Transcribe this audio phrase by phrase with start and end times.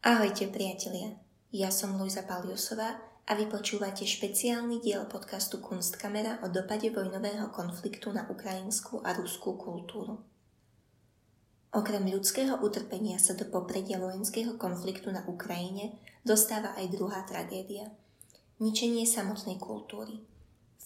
[0.00, 1.12] Ahojte priatelia,
[1.52, 2.96] ja som Luisa Paliusová
[3.28, 9.60] a vy počúvate špeciálny diel podcastu Kunstkamera o dopade vojnového konfliktu na ukrajinskú a ruskú
[9.60, 10.24] kultúru.
[11.76, 17.92] Okrem ľudského utrpenia sa do popredia vojenského konfliktu na Ukrajine dostáva aj druhá tragédia–
[18.64, 20.24] ničenie samotnej kultúry–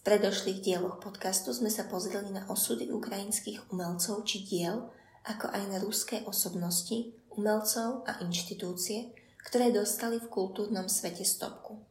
[0.04, 4.92] predošlých dieloch podcastu sme sa pozreli na osudy ukrajinských umelcov či diel,
[5.24, 9.10] ako aj na ruské osobnosti, umelcov a inštitúcie,
[9.44, 11.82] ktoré dostali v kultúrnom svete stopku.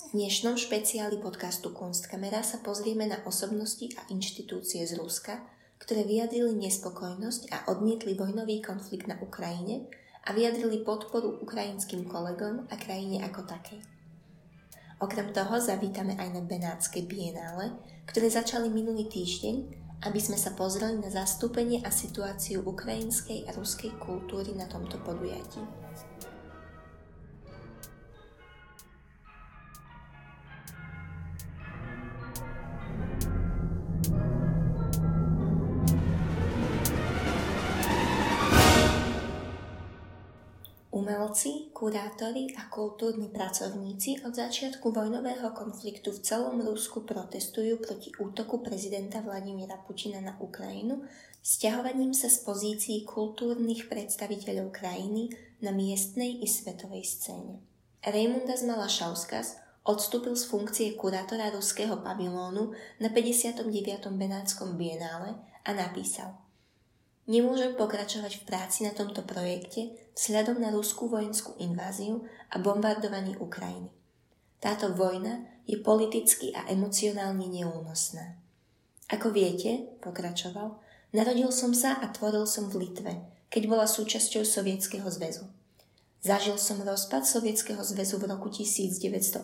[0.00, 5.38] V dnešnom špeciáli podcastu Kunstkamera sa pozrieme na osobnosti a inštitúcie z Ruska,
[5.78, 9.86] ktoré vyjadrili nespokojnosť a odmietli vojnový konflikt na Ukrajine
[10.26, 13.80] a vyjadrili podporu ukrajinským kolegom a krajine ako takej.
[15.00, 17.72] Okrem toho zavítame aj na Benátske bienále,
[18.04, 19.56] ktoré začali minulý týždeň,
[20.00, 25.60] aby sme sa pozreli na zastúpenie a situáciu ukrajinskej a ruskej kultúry na tomto podujatí.
[41.10, 48.62] Umelci, kurátori a kultúrni pracovníci od začiatku vojnového konfliktu v celom Rusku protestujú proti útoku
[48.62, 51.02] prezidenta Vladimíra Putina na Ukrajinu
[51.42, 57.58] sťahovaním sa z pozícií kultúrnych predstaviteľov krajiny na miestnej i svetovej scéne.
[58.06, 62.70] Rejmundas Malašauskas odstúpil z funkcie kurátora ruského pavilónu
[63.02, 63.66] na 59.
[64.14, 65.34] Benátskom bienále
[65.66, 66.38] a napísal–
[67.28, 73.92] Nemôžem pokračovať v práci na tomto projekte vzhľadom na ruskú vojenskú inváziu a bombardovanie Ukrajiny.
[74.60, 78.36] Táto vojna je politicky a emocionálne neúnosná.
[79.08, 80.76] Ako viete, pokračoval,
[81.16, 83.16] narodil som sa a tvoril som v Litve,
[83.50, 85.48] keď bola súčasťou Sovietskeho zväzu.
[86.20, 89.40] Zažil som rozpad Sovietskeho zväzu v roku 1989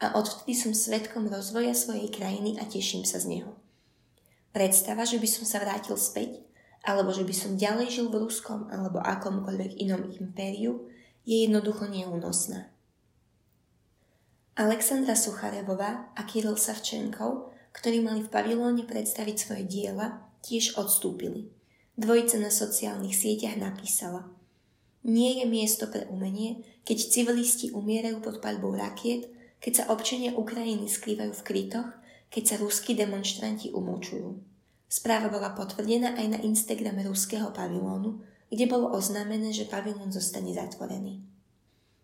[0.00, 3.52] a odvtedy som svetkom rozvoja svojej krajiny a teším sa z neho.
[4.50, 6.42] Predstava, že by som sa vrátil späť,
[6.82, 10.88] alebo že by som ďalej žil v ruskom alebo akomkoľvek inom impériu,
[11.22, 12.72] je jednoducho neúnosná.
[14.58, 21.52] Alexandra Sucharevová a Kiril Savčenkov, ktorí mali v pavilóne predstaviť svoje diela, tiež odstúpili.
[21.94, 24.26] Dvojica na sociálnych sieťach napísala
[25.06, 29.30] Nie je miesto pre umenie, keď civilisti umierajú pod paľbou rakiet,
[29.60, 31.88] keď sa občania Ukrajiny skrývajú v krytoch
[32.30, 34.38] keď sa ruskí demonstranti umúčujú.
[34.90, 41.22] Správa bola potvrdená aj na Instagrame ruského pavilónu, kde bolo oznámené, že pavilón zostane zatvorený.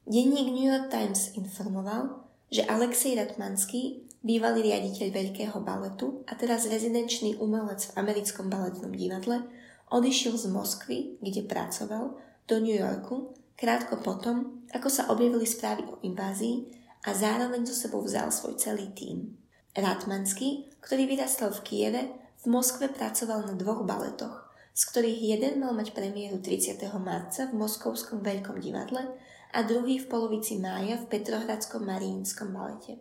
[0.07, 7.39] Denník New York Times informoval, že Alexej Ratmanský, bývalý riaditeľ Veľkého baletu a teraz rezidenčný
[7.43, 9.47] umelec v americkom baletnom divadle,
[9.91, 12.15] odišiel z Moskvy, kde pracoval,
[12.47, 16.71] do New Yorku krátko potom, ako sa objavili správy o invázii
[17.03, 19.35] a zároveň so sebou vzal svoj celý tím.
[19.77, 22.03] Ratmanský, ktorý vyrastal v Kieve,
[22.41, 26.81] v Moskve pracoval na dvoch baletoch, z ktorých jeden mal mať premiéru 30.
[26.97, 29.05] marca v Moskovskom veľkom divadle
[29.53, 32.97] a druhý v polovici mája v Petrohradskom Mariínskom balete.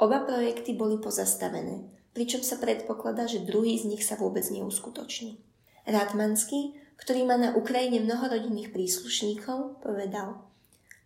[0.00, 1.84] Oba projekty boli pozastavené,
[2.16, 5.36] pričom sa predpokladá, že druhý z nich sa vôbec neuskutoční.
[5.84, 10.48] Ratmanský, ktorý má na Ukrajine mnoho rodinných príslušníkov, povedal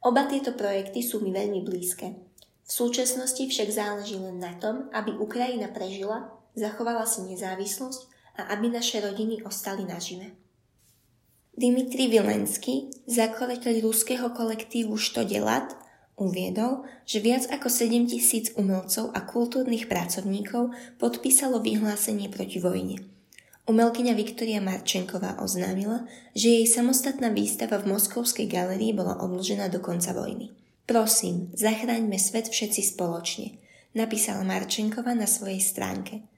[0.07, 2.24] Oba tieto projekty sú mi veľmi blízke.
[2.65, 8.01] V súčasnosti však záleží len na tom, aby Ukrajina prežila, zachovala si nezávislosť
[8.41, 10.33] a aby naše rodiny ostali nažive.
[11.55, 15.77] Dimitri Vilensky, zakladateľ ruského kolektívu Štodelat,
[16.19, 23.07] uviedol, že viac ako 7 tisíc umelcov a kultúrnych pracovníkov podpísalo vyhlásenie proti vojne.
[23.65, 26.05] Umelkyňa Viktoria Marčenková oznámila,
[26.37, 30.64] že jej samostatná výstava v Moskovskej galerii bola odložená do konca vojny.
[30.85, 33.57] Prosím, zachráňme svet všetci spoločne,
[33.97, 36.29] napísala Marčenkova na svojej stránke.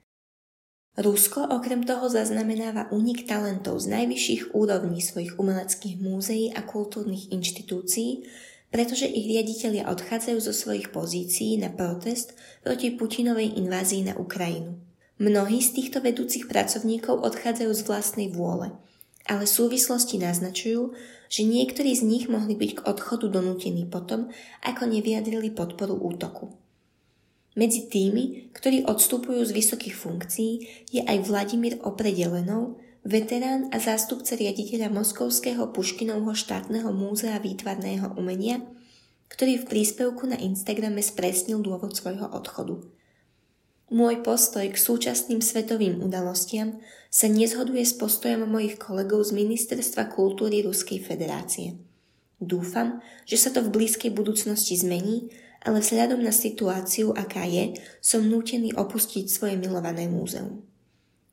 [0.97, 8.23] Rusko okrem toho zaznamenáva únik talentov z najvyšších úrovní svojich umeleckých múzeí a kultúrnych inštitúcií,
[8.71, 12.33] pretože ich riaditeľia odchádzajú zo svojich pozícií na protest
[12.63, 14.79] proti Putinovej invázii na Ukrajinu.
[15.19, 18.71] Mnohí z týchto vedúcich pracovníkov odchádzajú z vlastnej vôle,
[19.27, 20.95] ale súvislosti naznačujú,
[21.27, 24.31] že niektorí z nich mohli byť k odchodu donútení potom,
[24.63, 26.55] ako nevyjadrili podporu útoku.
[27.59, 30.51] Medzi tými, ktorí odstupujú z vysokých funkcií,
[30.93, 38.63] je aj Vladimír Opredelenov, veterán a zástupca riaditeľa Moskovského Puškinovho štátneho múzea výtvarného umenia,
[39.27, 42.79] ktorý v príspevku na Instagrame spresnil dôvod svojho odchodu–
[43.87, 50.63] môj postoj k súčasným svetovým udalostiam sa nezhoduje s postojom mojich kolegov z Ministerstva kultúry
[50.63, 51.79] Ruskej federácie.
[52.37, 55.33] Dúfam, že sa to v blízkej budúcnosti zmení,
[55.65, 60.61] ale vzhľadom na situáciu, aká je, som nútený opustiť svoje milované múzeum.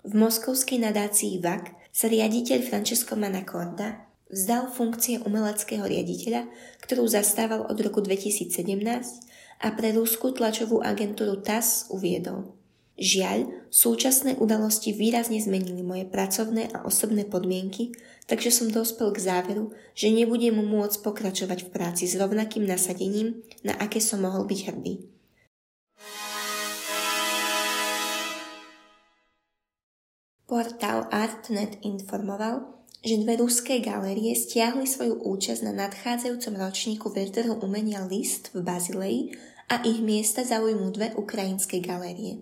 [0.05, 6.49] V moskovskej nadácii VAK sa riaditeľ Francesco Manacorda vzdal funkcie umeleckého riaditeľa,
[6.83, 8.51] ktorú zastával od roku 2017
[9.61, 12.55] a pre rúskú tlačovú agentúru TAS uviedol.
[12.95, 17.91] Žiaľ, súčasné udalosti výrazne zmenili moje pracovné a osobné podmienky,
[18.31, 23.75] takže som dospel k záveru, že nebudem môcť pokračovať v práci s rovnakým nasadením, na
[23.83, 24.95] aké som mohol byť hrdý.
[30.47, 38.01] Portál Artnet informoval, že dve ruské galérie stiahli svoju účasť na nadchádzajúcom ročníku veľtrhu umenia
[38.09, 39.37] List v Bazileji
[39.69, 42.41] a ich miesta zaujmú dve ukrajinské galérie.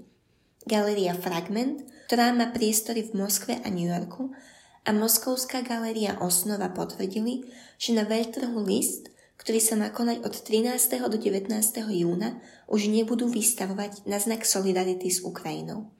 [0.63, 4.31] Galéria Fragment, ktorá má priestory v Moskve a New Yorku,
[4.83, 7.47] a Moskovská galéria Osnova potvrdili,
[7.79, 10.79] že na veľtrhu List, ktorý sa má konať od 13.
[11.11, 11.51] do 19.
[11.91, 12.39] júna,
[12.71, 15.91] už nebudú vystavovať na znak solidarity s Ukrajinou.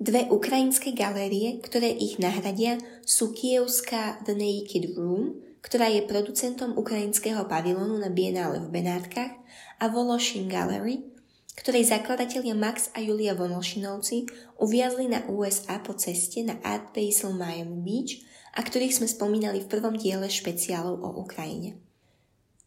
[0.00, 7.44] Dve ukrajinské galérie, ktoré ich nahradia, sú kievská The Naked Room, ktorá je producentom ukrajinského
[7.44, 9.36] pavilónu na Bienále v Benátkach
[9.76, 11.04] a Vološin Gallery,
[11.52, 14.24] ktorej zakladatelia Max a Julia Vonolšinovci
[14.56, 18.24] uviazli na USA po ceste na Art Basel Miami Beach
[18.56, 21.76] a ktorých sme spomínali v prvom diele špeciálov o Ukrajine.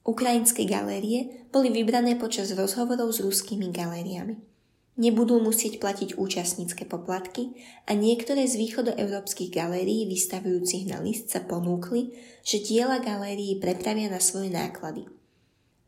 [0.06, 4.53] Ukrajinské galérie boli vybrané počas rozhovorov s ruskými galériami.
[4.94, 7.58] Nebudú musieť platiť účastnícke poplatky
[7.90, 12.14] a niektoré z východoeurópskych galérií vystavujúcich na list sa ponúkli,
[12.46, 15.10] že diela galérií prepravia na svoje náklady.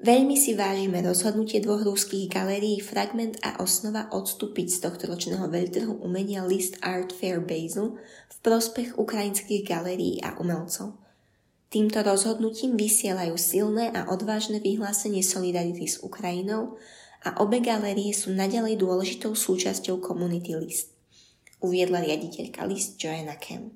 [0.02, 6.01] Veľmi si vážime rozhodnutie dvoch rúských galérií Fragment a Osnova odstúpiť z tohto ročného veľtrhu
[6.01, 7.96] umenia List Art Fair Basel
[8.28, 10.98] v prospech ukrajinských galérií a umelcov.
[11.69, 16.75] Týmto rozhodnutím vysielajú silné a odvážne vyhlásenie solidarity s Ukrajinou
[17.25, 20.94] a obe galérie sú naďalej dôležitou súčasťou komunity List,
[21.57, 23.74] uviedla riaditeľka List Joanna Kem.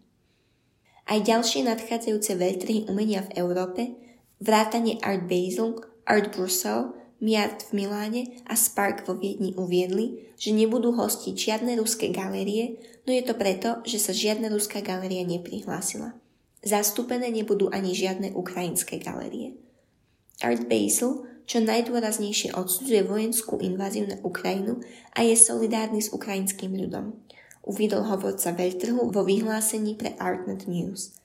[1.09, 3.97] Aj ďalšie nadchádzajúce veľtrhy umenia v Európe,
[4.37, 10.95] vrátane Art Basel, Art Brussels, Miart v Miláne a Spark vo Viedni uviedli, že nebudú
[10.95, 16.15] hostiť žiadne ruské galérie, no je to preto, že sa žiadna ruská galéria neprihlásila.
[16.63, 19.59] Zastúpené nebudú ani žiadne ukrajinské galérie.
[20.39, 24.85] Art Basel čo najdôraznejšie odsudzuje vojenskú inváziu na Ukrajinu
[25.17, 27.17] a je solidárny s ukrajinským ľudom.
[27.65, 31.17] Uviedol hovorca veľtrhu vo vyhlásení pre Artnet News.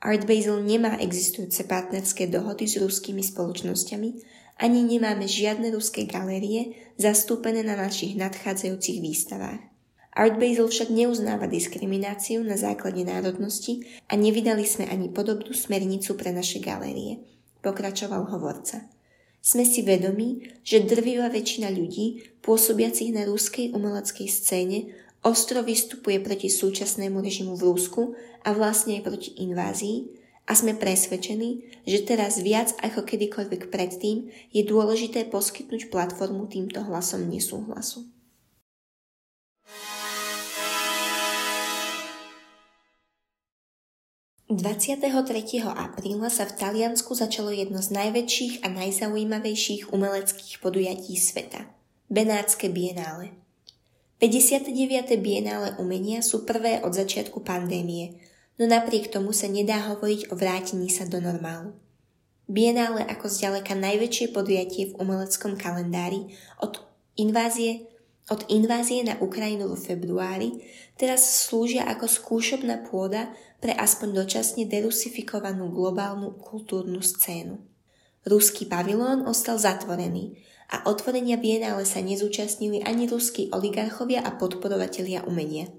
[0.00, 4.10] Art Basel nemá existujúce partnerské dohody s ruskými spoločnosťami,
[4.58, 9.60] ani nemáme žiadne ruské galérie zastúpené na našich nadchádzajúcich výstavách.
[10.16, 16.32] Art Basel však neuznáva diskrimináciu na základe národnosti a nevydali sme ani podobnú smernicu pre
[16.34, 17.22] naše galérie,
[17.62, 18.97] pokračoval hovorca.
[19.48, 24.92] Sme si vedomí, že drvivá väčšina ľudí, pôsobiacich na rúskej umeleckej scéne,
[25.24, 28.12] ostro vystupuje proti súčasnému režimu v Rúsku
[28.44, 30.04] a vlastne aj proti invázii
[30.44, 37.24] a sme presvedčení, že teraz viac ako kedykoľvek predtým je dôležité poskytnúť platformu týmto hlasom
[37.32, 38.04] nesúhlasu.
[44.48, 45.04] 23.
[45.60, 51.68] apríla sa v Taliansku začalo jedno z najväčších a najzaujímavejších umeleckých podujatí sveta–
[52.08, 53.36] Benátske bienále.
[54.16, 54.72] 59.
[55.20, 58.24] bienále umenia sú prvé od začiatku pandémie,
[58.56, 61.76] no napriek tomu sa nedá hovoriť o vrátení sa do normálu.
[62.48, 66.32] Bienále ako zďaleka najväčšie podujatie v umeleckom kalendári
[66.64, 66.80] od
[67.20, 67.84] invázie
[68.28, 70.60] od invázie na Ukrajinu vo februári
[71.00, 77.58] teraz slúžia ako skúšobná pôda pre aspoň dočasne derusifikovanú globálnu kultúrnu scénu.
[78.28, 80.36] Ruský pavilón ostal zatvorený
[80.68, 85.72] a otvorenia Bienále sa nezúčastnili ani ruskí oligarchovia a podporovatelia umenia.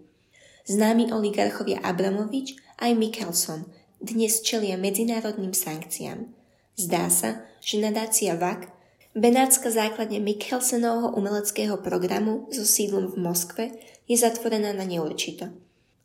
[0.66, 3.70] Známi oligarchovia Abramovič aj Mikkelson
[4.02, 6.32] dnes čelia medzinárodným sankciám.
[6.80, 8.79] Zdá sa, že nadácia VAK
[9.18, 13.66] Benátska základňa Mikkelsenovho umeleckého programu so sídlom v Moskve
[14.06, 15.50] je zatvorená na neurčito.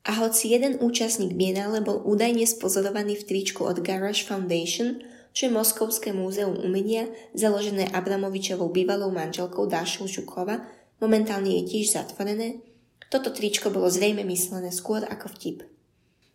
[0.09, 5.05] A hoci jeden účastník Bienále bol údajne spozorovaný v tričku od Garage Foundation,
[5.37, 7.05] čo je Moskovské múzeum umenia,
[7.37, 10.65] založené Abramovičovou bývalou manželkou Dášou Žukova,
[10.97, 12.65] momentálne je tiež zatvorené,
[13.13, 15.69] toto tričko bolo zrejme myslené skôr ako vtip.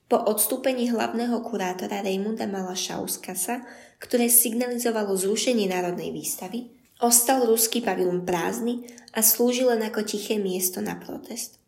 [0.10, 3.66] Po odstúpení hlavného kurátora Raymunda Malašauskasa,
[4.00, 10.80] ktoré signalizovalo zrušenie Národnej výstavy, ostal ruský pavilon prázdny a slúžil len ako tiché miesto
[10.80, 11.60] na protest.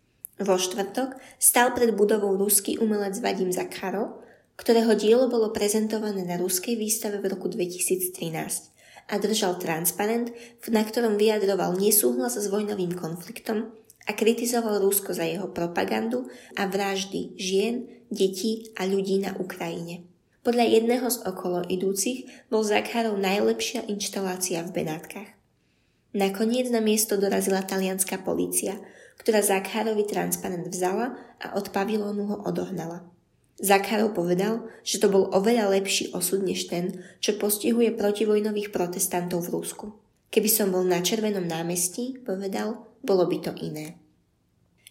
[0.41, 4.25] Vo štvrtok stal pred budovou ruský umelec Vadim Zakharov,
[4.57, 8.71] ktorého dielo bolo prezentované na ruskej výstave v roku 2013
[9.11, 10.31] a držal transparent,
[10.69, 13.73] na ktorom vyjadroval nesúhlas s vojnovým konfliktom
[14.07, 16.25] a kritizoval Rusko za jeho propagandu
[16.57, 20.10] a vraždy žien, detí a ľudí na Ukrajine.
[20.41, 25.29] Podľa jedného z okolo idúcich bol Zakharov najlepšia inštalácia v Benátkach.
[26.17, 28.81] Nakoniec na miesto dorazila talianská polícia,
[29.21, 33.05] ktorá Zakharovi transparent vzala a od pavilónu ho odohnala.
[33.61, 39.61] Zakharov povedal, že to bol oveľa lepší osud než ten, čo postihuje protivojnových protestantov v
[39.61, 39.85] Rusku.
[40.33, 44.01] Keby som bol na Červenom námestí, povedal, bolo by to iné.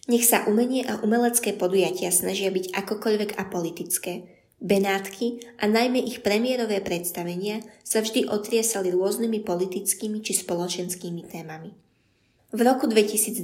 [0.06, 4.39] Nech sa umenie a umelecké podujatia snažia byť akokoľvek apolitické.
[4.60, 11.72] Benátky a najmä ich premiérové predstavenia sa vždy otriesali rôznymi politickými či spoločenskými témami.
[12.52, 13.40] V roku 2022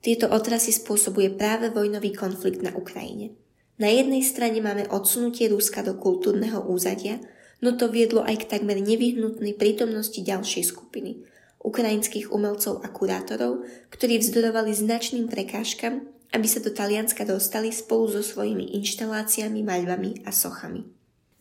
[0.00, 3.36] tieto otrasy spôsobuje práve vojnový konflikt na Ukrajine.
[3.76, 7.20] Na jednej strane máme odsunutie Ruska do kultúrneho úzadia,
[7.60, 11.28] no to viedlo aj k takmer nevyhnutnej prítomnosti ďalšej skupiny,
[11.60, 18.24] ukrajinských umelcov a kurátorov, ktorí vzdorovali značným prekážkam, aby sa do Talianska dostali spolu so
[18.24, 20.88] svojimi inštaláciami, maľbami a sochami.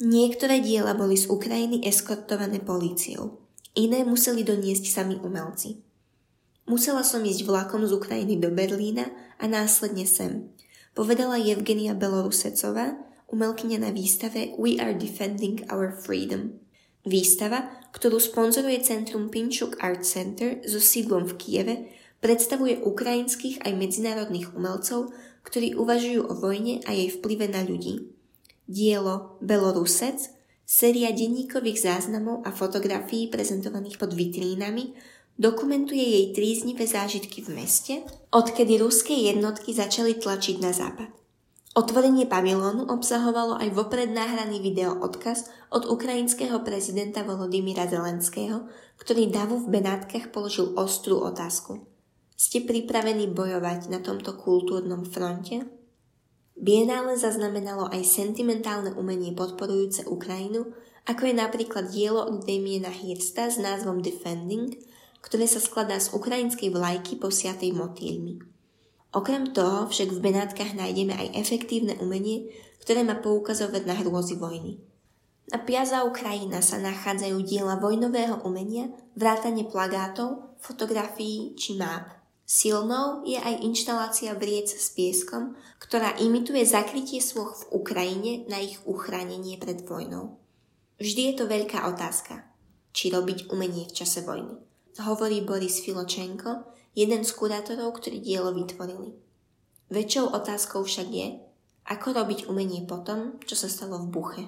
[0.04, 3.40] Niektoré diela boli z Ukrajiny eskortované políciou,
[3.78, 5.80] iné museli doniesť sami umelci.
[6.68, 10.52] Musela som ísť vlakom z Ukrajiny do Berlína a následne sem,
[10.92, 13.00] povedala Evgenia Belorusecová,
[13.32, 16.60] umelkyňa na výstave We are defending our freedom.
[17.02, 21.76] Výstava, ktorú sponzoruje Centrum Pinchuk Art Center so sídlom v Kieve,
[22.22, 25.12] predstavuje ukrajinských aj medzinárodných umelcov,
[25.42, 28.14] ktorí uvažujú o vojne a jej vplyve na ľudí.
[28.70, 30.32] Dielo Belorusec,
[30.64, 34.96] séria denníkových záznamov a fotografií prezentovaných pod vitrínami,
[35.36, 41.10] dokumentuje jej tríznivé zážitky v meste, odkedy ruské jednotky začali tlačiť na západ.
[41.72, 48.68] Otvorenie pavilónu obsahovalo aj vopred nahraný video odkaz od ukrajinského prezidenta Volodymyra Zelenského,
[49.00, 51.91] ktorý Davu v Benátkach položil ostrú otázku.
[52.42, 55.62] Ste pripravení bojovať na tomto kultúrnom fronte?
[56.58, 60.74] Bienále zaznamenalo aj sentimentálne umenie podporujúce Ukrajinu,
[61.06, 64.74] ako je napríklad dielo od Damiena Hirsta s názvom Defending–
[65.22, 68.42] ktoré sa skladá z ukrajinskej vlajky posiatej motýlmi.
[69.14, 72.50] Okrem toho však v Benátkach nájdeme aj efektívne umenie,
[72.82, 74.82] ktoré má poukazovať na hrôzy vojny.
[75.52, 78.88] Na Piazza Ukrajina sa nachádzajú diela vojnového umenia,
[79.20, 82.21] vrátane plagátov, fotografií či máp.
[82.52, 88.76] Silnou je aj inštalácia vriec s pieskom, ktorá imituje zakrytie svoch v Ukrajine na ich
[88.84, 90.36] uchránenie pred vojnou.
[91.00, 92.44] Vždy je to veľká otázka,
[92.92, 94.60] či robiť umenie v čase vojny
[95.00, 99.16] hovorí Boris Filočenko, jeden z kurátorov, ktorí dielo vytvorili.
[99.88, 101.28] Väčšou otázkou však je,
[101.88, 104.44] ako robiť umenie potom, čo sa stalo v Buche.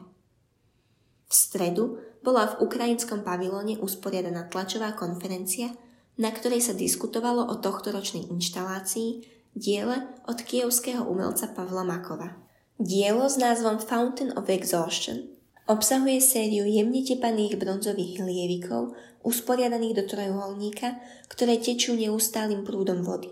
[1.27, 5.71] V stredu bola v ukrajinskom pavilóne usporiadaná tlačová konferencia,
[6.17, 12.37] na ktorej sa diskutovalo o tohtoročnej inštalácii diele od kievského umelca Pavla Makova.
[12.77, 15.29] Dielo s názvom Fountain of Exhaustion
[15.69, 20.99] obsahuje sériu jemne tepaných bronzových hlievikov usporiadaných do trojuholníka,
[21.31, 23.31] ktoré tečú neustálým prúdom vody.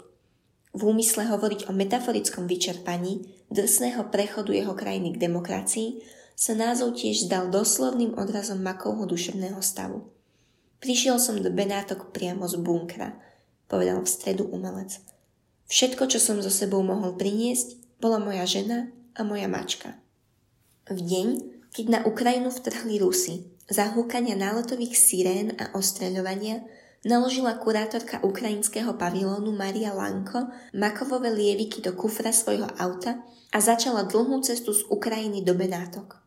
[0.71, 5.99] V úmysle hovoriť o metaforickom vyčerpaní drsného prechodu jeho krajiny k demokracii
[6.31, 10.07] sa názov tiež zdal doslovným odrazom Makovho duševného stavu.
[10.81, 13.13] Prišiel som do Benátok priamo z bunkra,
[13.69, 14.97] povedal v stredu umelec.
[15.69, 20.01] Všetko, čo som so sebou mohol priniesť, bola moja žena a moja mačka.
[20.89, 21.27] V deň,
[21.69, 26.65] keď na Ukrajinu vtrhli Rusy, zahúkania náletových sirén a ostreľovania
[27.05, 33.21] naložila kurátorka ukrajinského pavilónu Maria Lanko makovové lieviky do kufra svojho auta
[33.53, 36.17] a začala dlhú cestu z Ukrajiny do Benátok.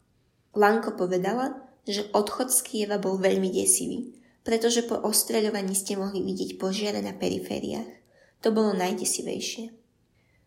[0.54, 6.60] Lanko povedala, že odchod z Kieva bol veľmi desivý, pretože po ostreľovaní ste mohli vidieť
[6.60, 7.88] požiare na perifériách.
[8.44, 9.72] To bolo najdesivejšie.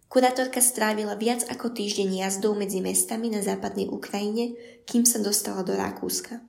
[0.07, 4.55] Kurátorka strávila viac ako týždeň jazdou medzi mestami na západnej Ukrajine,
[4.87, 6.39] kým sa dostala do Rakúska.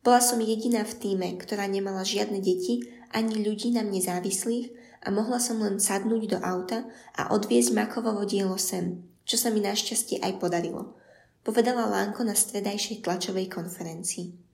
[0.00, 5.12] Bola som jediná v týme, ktorá nemala žiadne deti ani ľudí na mne závislých a
[5.12, 6.86] mohla som len sadnúť do auta
[7.18, 10.94] a odviezť Makovovo dielo sem, čo sa mi našťastie aj podarilo,
[11.42, 14.45] povedala Lánko na stredajšej tlačovej konferencii.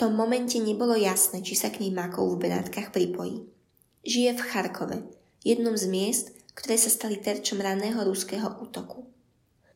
[0.00, 3.44] Tom momente nebolo jasné, či sa k nej Makov v Benátkach pripojí.
[4.00, 4.98] Žije v Charkove,
[5.44, 9.12] jednom z miest, ktoré sa stali terčom raného ruského útoku.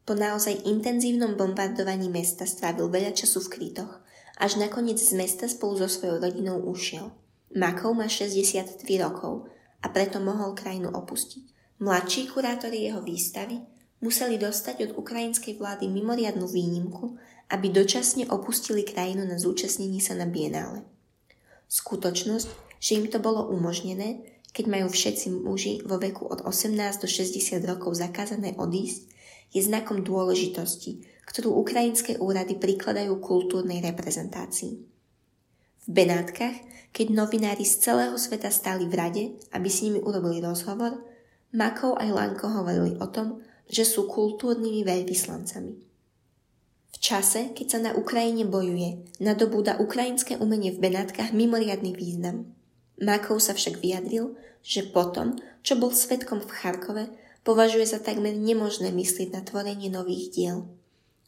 [0.09, 4.01] Po naozaj intenzívnom bombardovaní mesta strávil veľa času v krytoch
[4.41, 7.13] až nakoniec z mesta spolu so svojou rodinou ušiel.
[7.53, 9.53] Makov má 63 rokov
[9.85, 11.77] a preto mohol krajinu opustiť.
[11.85, 13.61] Mladší kurátori jeho výstavy
[14.01, 17.21] museli dostať od ukrajinskej vlády mimoriadnu výnimku,
[17.55, 20.83] aby dočasne opustili krajinu na zúčastnení sa na bienále.
[21.71, 22.51] Skutočnosť,
[22.83, 27.63] že im to bolo umožnené, keď majú všetci muži vo veku od 18 do 60
[27.63, 29.07] rokov zakázané odísť,
[29.55, 34.83] je znakom dôležitosti, ktorú ukrajinské úrady prikladajú kultúrnej reprezentácii.
[35.87, 36.59] V Benátkach,
[36.91, 40.99] keď novinári z celého sveta stáli v rade, aby s nimi urobili rozhovor,
[41.55, 43.39] Makov aj Lanko hovorili o tom,
[43.71, 45.94] že sú kultúrnymi veľvyslancami.
[47.05, 52.49] Čase, keď sa na Ukrajine bojuje, nadobúda ukrajinské umenie v Benátkach mimoriadný význam.
[52.97, 54.33] Makov sa však vyjadril,
[54.65, 57.05] že potom, čo bol svetkom v Charkove,
[57.45, 60.65] považuje za takmer nemožné myslieť na tvorenie nových diel.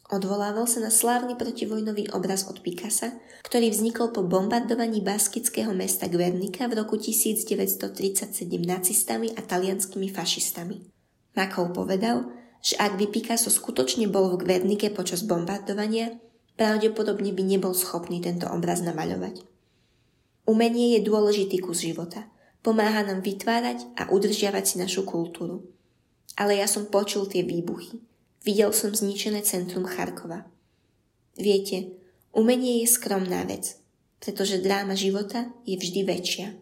[0.08, 3.12] Odvolával sa na slávny protivojnový obraz od Picasa,
[3.44, 8.32] ktorý vznikol po bombardovaní baskického mesta Guernica v roku 1937
[8.64, 10.88] nacistami a talianskými fašistami.
[11.36, 12.32] Makov povedal,
[12.62, 16.16] že ak by Picasso skutočne bol v Guernike počas bombardovania,
[16.56, 19.44] pravdepodobne by nebol schopný tento obraz namaľovať.
[20.46, 22.28] Umenie je dôležitý kus života.
[22.62, 25.66] Pomáha nám vytvárať a udržiavať si našu kultúru.
[26.34, 28.02] Ale ja som počul tie výbuchy–
[28.46, 30.46] Videl som zničené centrum Charkova.
[31.34, 31.98] Viete,
[32.30, 33.82] umenie je skromná vec,
[34.22, 36.54] pretože dráma života je vždy väčšia,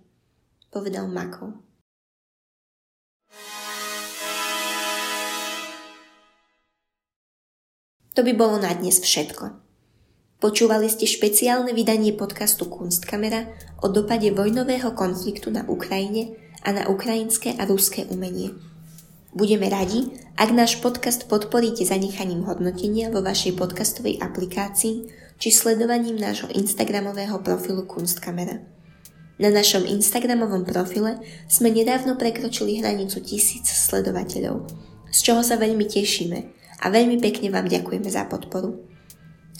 [0.72, 1.60] povedal Mako.
[8.14, 9.58] To by bolo na dnes všetko.
[10.38, 13.50] Počúvali ste špeciálne vydanie podcastu Kunstkamera
[13.82, 18.54] o dopade vojnového konfliktu na Ukrajine a na ukrajinské a ruské umenie.
[19.34, 25.10] Budeme radi, ak náš podcast podporíte zanechaním hodnotenia vo vašej podcastovej aplikácii
[25.42, 28.62] či sledovaním nášho Instagramového profilu Kunstkamera.
[29.42, 31.18] Na našom Instagramovom profile
[31.50, 34.70] sme nedávno prekročili hranicu tisíc sledovateľov,
[35.10, 38.80] z čoho sa veľmi tešíme a veľmi pekne vám ďakujeme za podporu.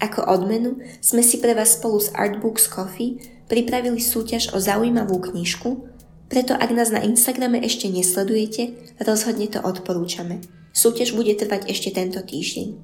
[0.03, 5.95] Ako odmenu sme si pre vás spolu s Artbooks Coffee pripravili súťaž o zaujímavú knižku,
[6.27, 10.43] preto ak nás na Instagrame ešte nesledujete, rozhodne to odporúčame.
[10.75, 12.75] Súťaž bude trvať ešte tento týždeň.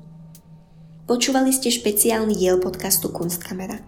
[1.10, 3.82] Počúvali ste špeciálny diel podcastu Kunstkamera.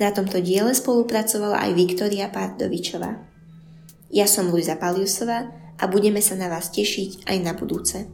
[0.00, 3.20] Na tomto diele spolupracovala aj Viktória Pardovičová.
[4.08, 8.08] Ja som Luisa Paliusová a budeme sa na vás tešiť aj na budúce.